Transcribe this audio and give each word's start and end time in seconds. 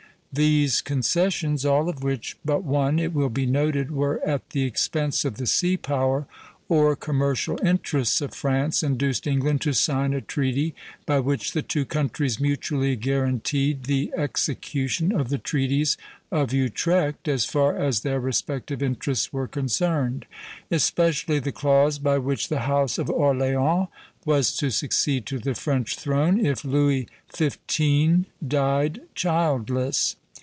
These 0.33 0.79
concessions, 0.79 1.65
all 1.65 1.89
of 1.89 2.03
which 2.03 2.37
but 2.45 2.63
one, 2.63 2.99
it 2.99 3.13
will 3.13 3.27
be 3.27 3.45
noted, 3.45 3.91
were 3.91 4.25
at 4.25 4.51
the 4.51 4.63
expense 4.63 5.25
of 5.25 5.35
the 5.35 5.45
sea 5.45 5.75
power 5.75 6.25
or 6.69 6.95
commercial 6.95 7.59
interests 7.65 8.21
of 8.21 8.33
France, 8.33 8.81
induced 8.81 9.27
England 9.27 9.59
to 9.59 9.73
sign 9.73 10.13
a 10.13 10.21
treaty 10.21 10.73
by 11.05 11.19
which 11.19 11.51
the 11.51 11.61
two 11.61 11.83
countries 11.83 12.39
mutually 12.39 12.95
guaranteed 12.95 13.83
the 13.83 14.09
execution 14.15 15.11
of 15.11 15.27
the 15.27 15.37
treaties 15.37 15.97
of 16.31 16.53
Utrecht 16.53 17.27
as 17.27 17.43
far 17.43 17.75
as 17.77 17.99
their 17.99 18.21
respective 18.21 18.81
interests 18.81 19.33
were 19.33 19.49
concerned; 19.49 20.25
especially 20.71 21.39
the 21.39 21.51
clause 21.51 21.99
by 21.99 22.17
which 22.17 22.47
the 22.47 22.59
House 22.59 22.97
of 22.97 23.09
Orleans 23.09 23.89
was 24.23 24.55
to 24.55 24.71
succeed 24.71 25.25
to 25.25 25.39
the 25.39 25.55
French 25.55 25.97
throne, 25.97 26.39
if 26.39 26.63
Louis 26.63 27.09
XV. 27.35 28.23
died 28.47 29.01
childless. 29.13 30.15